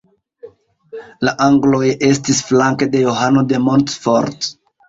La 1.27 1.33
angloj 1.49 1.83
estis 2.09 2.41
flanke 2.49 2.91
de 2.97 3.05
Johano 3.07 3.47
de 3.53 3.63
Montfort. 3.67 4.53